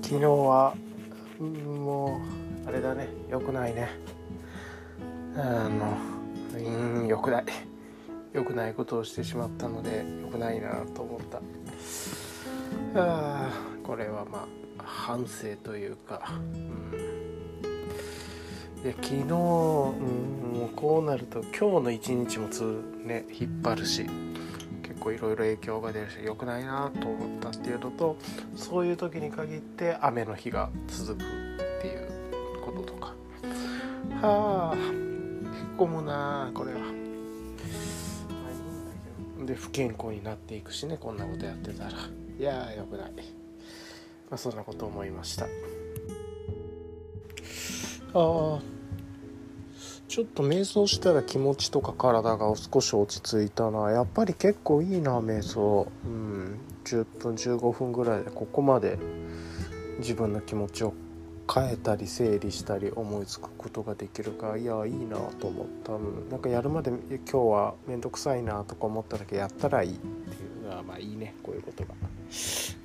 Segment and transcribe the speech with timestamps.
[0.00, 0.74] 昨日は
[1.40, 2.20] も
[2.64, 3.08] うあれだね。
[3.28, 3.90] 良くないね。
[5.36, 5.96] あの
[6.54, 7.44] うん良くない。
[8.32, 11.40] 良くないことをしてしまったので良くないなと思った。
[12.94, 13.50] あ
[13.82, 14.46] これはま
[14.78, 16.90] あ反省というか、うん、
[18.82, 22.62] で昨日、うん、もうこうなると今日の一日もつ
[23.04, 24.06] ね引っ張るし。
[25.02, 28.16] 構いろいろ影響が出るし良くないなと思ったっていうのと
[28.54, 31.26] そういう時に限って雨の日が続くっ
[31.82, 32.08] ていう
[32.64, 33.14] こととか。
[34.20, 34.78] はあへ
[35.76, 36.80] こむなこれは。
[39.44, 41.90] で不健康になっていくしねこんなことやってたら。
[41.90, 45.46] いやーよくない、まあ、そんなこと思いました。
[45.46, 45.48] あ
[48.14, 48.60] あ
[50.12, 53.90] ちょっと瞑想したら気持ちとか体が少し落ち着いたな。
[53.92, 55.90] やっぱり結構いいな瞑想。
[56.04, 56.58] うん。
[56.84, 58.98] 10分15分ぐらいでここまで
[60.00, 60.92] 自分の気持ちを
[61.50, 65.92] 変えたり整理したり思いつくことができるからいやいいなと思った。
[66.30, 70.08] なんかやるまで今日は面倒くさいなとか思っただけやったらいいってい
[70.62, 71.34] うのはまあいいね。
[71.42, 71.94] こういうことが。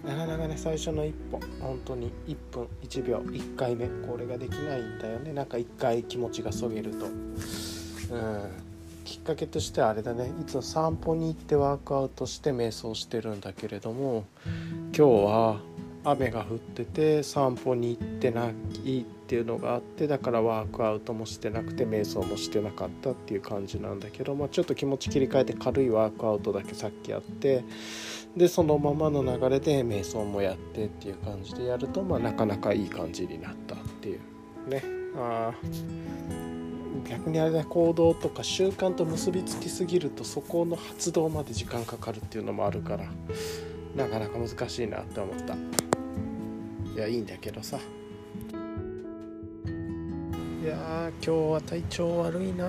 [0.07, 5.33] なかなかね最初の一歩本当に1分1秒1回目これができないんだよね。
[5.33, 7.05] なんか1回気持ちがそげると。
[7.05, 8.67] うん。
[9.03, 10.31] きっかけとしてはあれだね。
[10.41, 15.59] いつも散歩に行ってワークアウトして瞑想してるんだけれども今日は
[16.03, 27.65] 雨が降ってて散歩に行ってないっていうのがあってだからワークアウトもしてなくて瞑想もしてなかったっていう感じなんだけど、まあ、ちょっと気持ち切り替えて軽いワークアウトだけさっきやって
[28.37, 34.19] でそのままの流れで瞑想もやってっていう感じでやると、まあ、なかなかいい感じになったっていう。
[34.69, 34.83] ね。
[35.15, 35.51] あ
[37.09, 43.05] 逆にあれだ行動とか習慣と結びつきすぎるとそこの発動まで時間かかるっていうのもあるから
[43.95, 45.55] なかなか難しいなって思った。
[45.55, 47.79] いやいいんだけどさ。
[50.63, 52.67] いや今日は体調悪いな。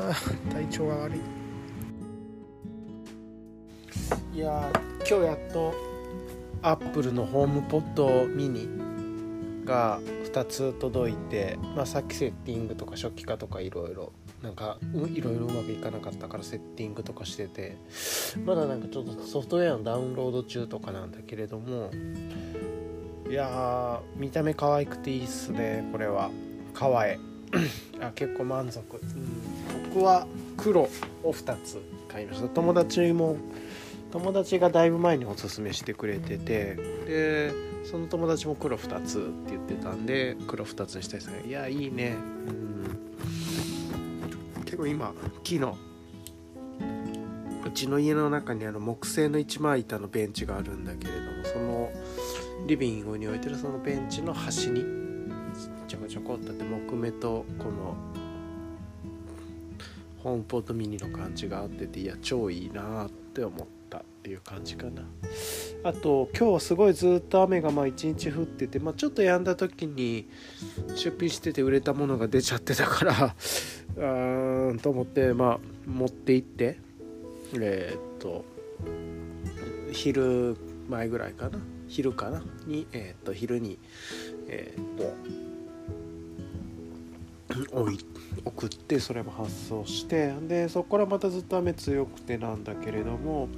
[0.50, 1.18] 体調が悪い。
[4.34, 4.72] いや
[5.06, 5.74] 今日やっと
[6.62, 8.68] アップルのホームポットミニ
[9.64, 14.78] が2つ届いて、まあ、さっきセッティングとか初期化とかいろいろなんか
[15.14, 17.76] いろいろうまくいかなかったからセッティングとかしてて
[18.44, 21.90] まだなんかちょっとソフトウェアのダウンロード中とかなんだけれども
[23.28, 26.30] いや見た目可愛くていいっすねこれは。
[26.74, 27.18] 可愛い
[28.00, 30.90] あ結構満足、うん、僕は黒を
[31.24, 32.48] 2つ買いました。
[32.48, 33.36] 友達も
[34.10, 36.76] 友達がだいぶ前におすすめしてくれてて
[37.06, 37.52] で
[37.84, 41.42] その友達も黒2つって言ってたんで黒2つにしたいですね。
[41.46, 42.16] いやいいね。
[42.48, 42.68] うん。
[44.64, 45.76] 結構今木の
[47.66, 51.90] うちの家の中にあの木製の一枚板のベンチがあるんだけれどもその
[52.66, 54.84] リビングに置いてるそのベンチの端に
[55.86, 57.96] ちょこちょこっとって木目とこの
[60.22, 63.77] ホームポートミニの感じがあってていや超いいなって思って。
[63.98, 65.02] ったっていう感じかな。
[65.84, 70.28] あと今日はすごいずっと雨がまあ1日降ってて、まあ、ちょっと止んだ時に
[70.96, 73.34] 出品してて売れたものが出ちゃってたから
[73.96, 76.78] うーんと思ってまあ持って行って
[77.54, 78.44] えー、っと
[79.92, 80.56] 昼
[80.88, 81.58] 前ぐらいかな。
[81.88, 82.42] 昼かな？
[82.66, 83.78] に、えー、っと昼に
[84.48, 85.14] えー、っと
[87.72, 87.98] 置い
[88.44, 93.48] 送ってそれも発送してでそこからまたずっと雨強くてなんだけれども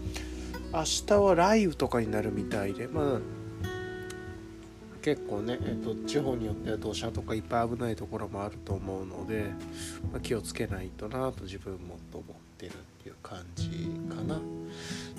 [0.72, 3.20] 明日は雷雨とかになるみたいでまあ
[5.02, 9.44] 結構ね、えっと、地方によっては土砂とかいっぱい危ないところもあると思うので、
[10.12, 14.38] まあ、気をつけないとなと自分もと思ってるっていう感じかな。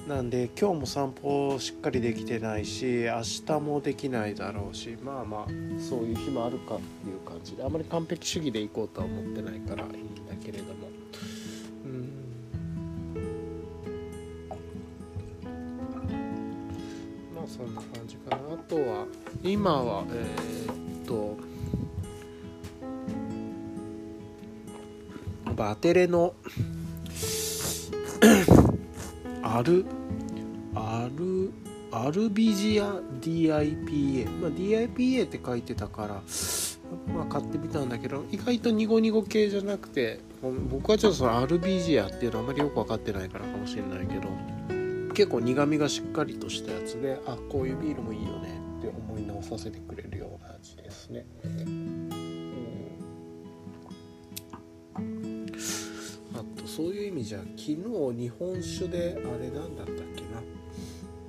[0.08, 5.48] なんで今日も散歩しっかりできてないし明日もできないだろうしまあまあ
[5.80, 10.90] そういう日もあるかっていう感じであまり完璧主義で行こうとは思ってないからいいんだけれども
[17.52, 18.38] そんな感じかな。
[18.38, 19.06] あとは
[19.44, 21.38] 今はえー、っと
[25.54, 26.34] バテレの
[29.44, 29.86] アル
[30.74, 31.52] アル
[31.92, 36.22] アルビジア DIPA、まあ、DIPA って書いてたから、
[37.14, 40.22] まあ、買ってみたんだけど意外とニゴニゴ系じゃなくて
[40.70, 44.61] 僕はちょっとそのアルビジアっていうのあまりよく分かってないからかもしれないけど。
[45.14, 51.26] 結構苦みがしっかりとしたやつであこういうビールもいいよねって思い直させてくれるような味ですね。
[56.34, 60.42] あとそういう意味じゃ昨日日本酒であれなんだったっけな。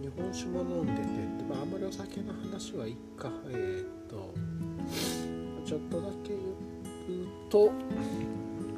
[0.00, 1.08] 日本酒も飲んでて、
[1.49, 3.31] まあ、あんまりお酒の話はいっか。
[3.50, 4.34] えー、っと
[5.64, 6.31] ちょっとだけ
[7.08, 7.73] 言うと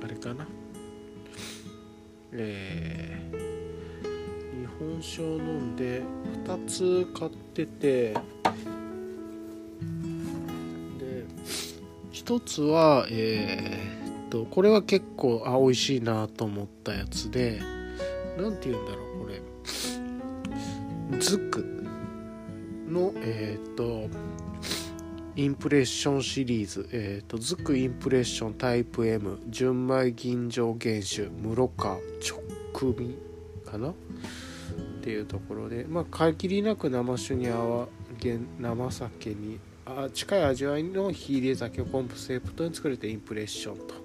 [0.03, 0.47] あれかな。
[2.33, 3.34] えー、
[4.79, 6.03] 本酒を飲んで
[6.45, 8.17] 2つ買っててで
[12.13, 17.61] 1つはえー、っとこれは結構あ美味しいなと思ったやつで
[18.39, 19.43] 何て言うんだろうこれ。
[21.19, 21.85] ズク
[22.89, 24.09] のえっ、と
[25.37, 31.29] インプレッションシリーズ、えーと、ズクインプレッションタイプ M 純米吟醸原酒。
[31.29, 31.99] 室賀
[32.77, 33.19] 直味
[33.65, 33.93] かな？
[35.05, 37.89] っていうところでまあ限りなく生酒に合わ
[38.59, 44.03] 生酒にあ近い味わいの火入れ酒をコンセプトに作れたインプレッションと。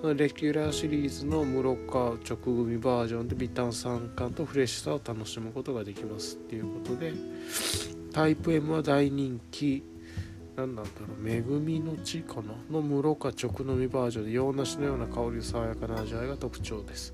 [0.00, 7.12] そのレギュラーシリーズの室川直組バージョンでビタン酸感とフレッシュさを楽しむことができますっていうことで
[8.12, 9.84] タイプ M は大人気。
[10.56, 12.54] 何なんだろう恵みの地かな？
[12.70, 17.12] の室賀直飲みバージョンで洋梨のような香り爽やかな味わいが特徴です。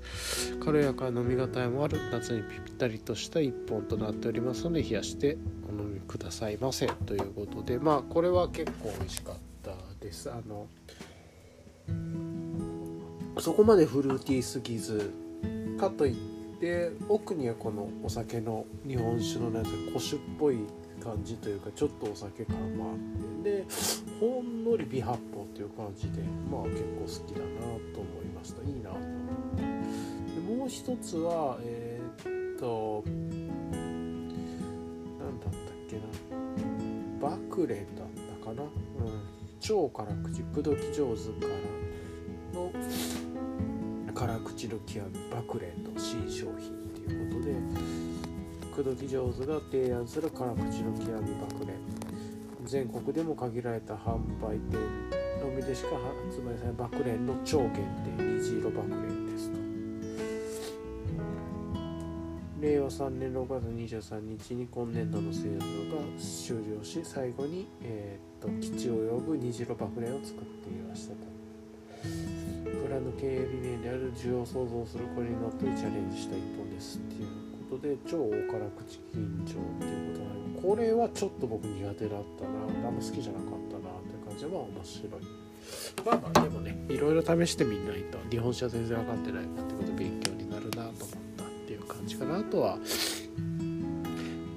[0.63, 10.29] 軽やかな飲み応えもある夏にぴったりとした一本となっておりますので冷やしてお飲みくださいませということでまあこれは結構美味しかったです。
[10.29, 10.67] あの
[13.39, 15.11] そこまでフルーティーすぎず
[15.79, 16.15] かといっ
[16.59, 20.57] て奥にはこのお酒の日本酒のなんか古酒っぽい
[21.03, 22.97] 感じというかちょっとお酒感もあっ
[23.43, 23.65] てで
[24.19, 27.45] ほんのり微発泡っていう感じでまあ結構好きだな
[27.93, 28.61] と思いました。
[28.63, 29.07] いいなと思っ
[29.57, 29.63] て。
[30.35, 33.49] でもう一つはえー、っと何
[35.39, 35.53] だったっ
[35.89, 36.01] けな。
[37.21, 38.07] バクレだっ
[38.39, 38.69] たかな、うん、
[39.59, 42.71] 超辛口口説き上手からの
[44.13, 47.53] 辛口の極みバクレンの新商品っていうことで
[48.71, 51.77] 口説き上手が提案する辛口の極みバクレン
[52.65, 54.79] 全国でも限られた販売店
[55.41, 57.71] のみでしか発売されないバクレンの超限
[58.17, 59.57] 定虹色バクレンですと。
[62.61, 71.31] 令和3年6月23日に今年度の製造が終了し最後に、えー、っと基地を呼ぶ虹色バクレンを作っていましたと。
[72.91, 77.50] ラの経営理念である需要を創造するこれにのっとりチャレンジした一本ですっていう。
[77.71, 82.87] ことで超大辛口緊張っていうことなのこれはちょっと僕苦手だったな。
[82.87, 85.11] あんま好きじゃなかったなって感じは面白い。
[86.05, 88.17] まあまあでもねいろいろ試してみないと。
[88.29, 90.89] 日本酒は全然分かってないなってこと勉強になるなと思っ
[91.37, 92.37] たっていう感じかな。
[92.39, 92.77] あとは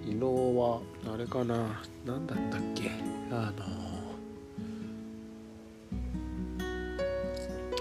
[0.04, 0.80] 色は
[1.14, 1.80] あれかな。
[2.04, 2.90] 何だったっけ。
[3.30, 3.64] あの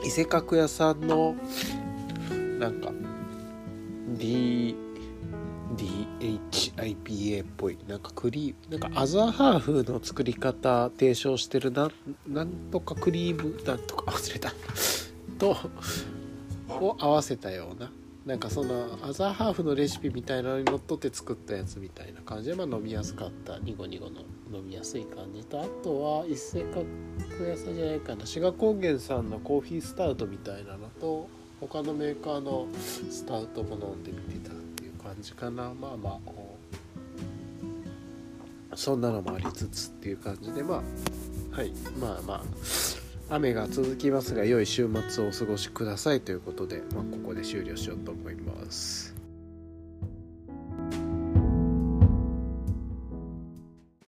[0.06, 1.36] 伊勢角屋さんの
[2.60, 2.92] なんか
[6.84, 7.78] DHIPA っぽい。
[7.88, 11.90] なんかクリームなんかアザーハーフの作り方提唱してるな
[12.28, 14.54] なんとかクリームなんとか忘れた。
[15.40, 15.58] と
[16.70, 17.92] を合わせたような。
[18.26, 23.60] なんかそのアザーハーフのレシピみたいなのにのっとって作ったやつみたいな感じで、まあ、飲みやすかった。
[23.60, 24.22] ニゴニゴの
[24.58, 26.86] 飲みやすい感じとあとは一斉角
[27.46, 28.26] 屋さんじゃないかな。
[28.26, 31.28] 志賀高原さんのコーヒースタウトみたいなのと
[31.60, 35.74] 他のメーカーのスタウトも飲んでみてたっていう感じかな。
[35.74, 36.20] まあまあ
[38.76, 40.84] そんなのもありつつっていう感じでま
[41.54, 42.44] あはいまあまあ
[43.30, 49.13] 雨が続きますが良い週末をお過ごしくださいということで、まあ、ここで終了しようと思います。